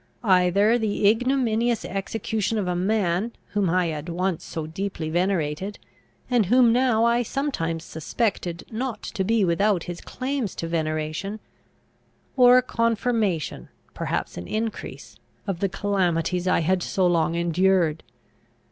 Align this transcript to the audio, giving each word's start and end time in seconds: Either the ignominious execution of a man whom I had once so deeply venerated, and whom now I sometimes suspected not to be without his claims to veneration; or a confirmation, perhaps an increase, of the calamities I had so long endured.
Either 0.23 0.79
the 0.79 1.07
ignominious 1.07 1.85
execution 1.85 2.57
of 2.57 2.67
a 2.67 2.75
man 2.75 3.31
whom 3.49 3.69
I 3.69 3.85
had 3.89 4.09
once 4.09 4.43
so 4.43 4.65
deeply 4.65 5.11
venerated, 5.11 5.77
and 6.27 6.47
whom 6.47 6.73
now 6.73 7.03
I 7.05 7.21
sometimes 7.21 7.83
suspected 7.83 8.63
not 8.71 9.03
to 9.03 9.23
be 9.23 9.45
without 9.45 9.83
his 9.83 10.01
claims 10.01 10.55
to 10.55 10.67
veneration; 10.67 11.39
or 12.35 12.57
a 12.57 12.63
confirmation, 12.63 13.69
perhaps 13.93 14.37
an 14.37 14.47
increase, 14.47 15.17
of 15.45 15.59
the 15.59 15.69
calamities 15.69 16.47
I 16.47 16.61
had 16.61 16.81
so 16.81 17.05
long 17.05 17.35
endured. 17.35 18.01